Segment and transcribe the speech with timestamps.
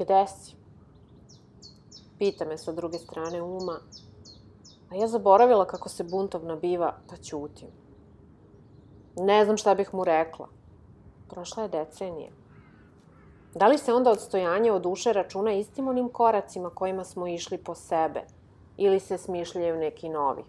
[0.00, 0.54] Gde si?
[2.18, 3.80] Pita me sa druge strane uma,
[4.90, 7.68] a ja zaboravila kako se buntovna biva, pa ćutim.
[9.16, 10.48] Ne znam šta bih mu rekla.
[11.28, 12.30] Prošla je decenija.
[13.54, 17.74] Da li se onda odstojanje od duše računa istim onim koracima kojima smo išli po
[17.74, 18.24] sebe
[18.76, 20.44] ili se smišljaju neki novi?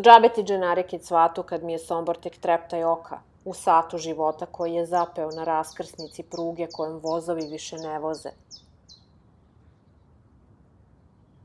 [0.00, 4.74] Džabe ti dženarike cvatu kad mi je Sombor tek treptaj oka u satu života koji
[4.74, 8.30] je zapeo na raskrsnici pruge kojem vozovi više ne voze.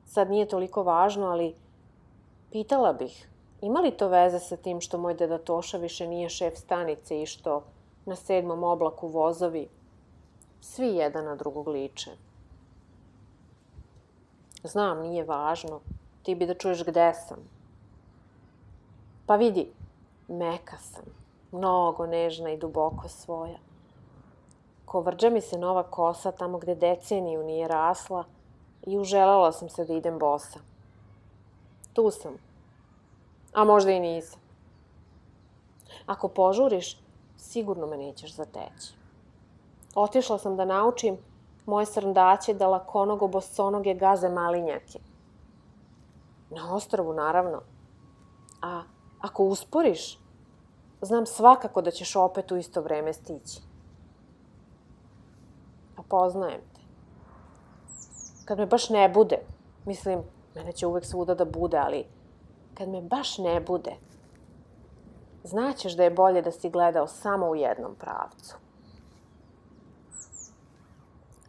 [0.05, 1.55] Sad nije toliko važno, ali
[2.51, 3.29] pitala bih,
[3.61, 7.25] ima li to veze sa tim što moj deda Toša više nije šef stanice i
[7.25, 7.63] što
[8.05, 9.67] na sedmom oblaku vozovi
[10.61, 12.11] svi jedan na drugog liče?
[14.63, 15.79] Znam, nije važno.
[16.23, 17.37] Ti bi da čuješ gde sam.
[19.25, 19.71] Pa vidi,
[20.27, 21.18] meka sam,
[21.51, 23.57] mnogo nežna i duboko svoja.
[24.85, 28.23] Kovrđa mi se nova kosa tamo gde deceniju nije rasla
[28.85, 30.59] i uželela sam se da idem bosa.
[31.93, 32.33] Tu sam.
[33.53, 34.39] A možda i nisam.
[36.05, 36.97] Ako požuriš,
[37.37, 38.93] sigurno me nećeš zateći.
[39.95, 41.17] Otišla sam da naučim
[41.65, 44.99] moje srndaće da lakonogo bosonoge gaze malinjake.
[46.49, 47.61] Na ostrovu, naravno.
[48.61, 48.81] A
[49.21, 50.17] Ako usporiš,
[51.01, 53.61] znam svakako da ćeš opet u isto vreme stići.
[55.97, 56.81] A poznajem te.
[58.45, 59.39] Kad me baš ne bude,
[59.85, 60.23] mislim,
[60.55, 62.05] mene će uvek svuda da bude, ali
[62.73, 63.95] kad me baš ne bude,
[65.43, 68.55] znaćeš da je bolje da si gledao samo u jednom pravcu.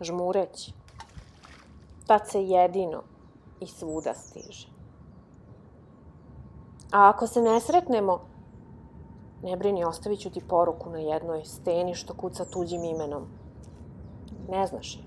[0.00, 0.72] Žmureći.
[2.06, 3.02] Tad se jedino
[3.60, 4.68] i svuda stiže.
[6.92, 8.29] A ako se ne sretnemo,
[9.42, 13.26] ne brini, ostavit ću ti poruku na jednoj steni što kuca tuđim imenom.
[14.48, 15.02] Ne znaš je.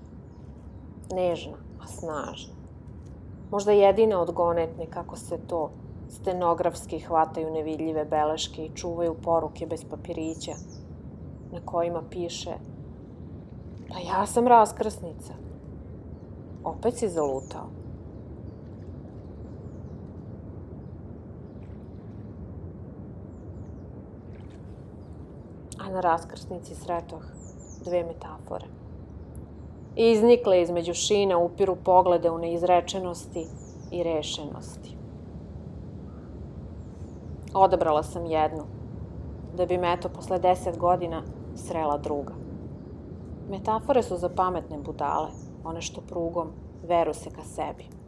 [1.14, 2.54] Nežna, a snažna.
[3.50, 5.70] Možda jedina odgonetne kako se to
[6.08, 10.52] stenografski hvataju nevidljive beleške i čuvaju poruke bez papirića
[11.52, 12.54] na kojima piše
[13.94, 15.34] Pa ja sam raskrsnica.
[16.64, 17.66] Opet si zalutao.
[25.84, 27.22] A na raskrsnici sretoh
[27.84, 28.66] dve metafore.
[29.96, 33.46] Iznikle između šina upiru poglede u neizrečenosti
[33.90, 34.96] i rešenosti.
[37.54, 38.64] Odabrala sam jednu,
[39.56, 41.22] da bi me eto posle deset godina
[41.56, 42.34] srela druga.
[43.50, 45.28] Metafore su za pametne budale,
[45.64, 46.48] one što prugom
[46.82, 48.03] veru se ka sebi.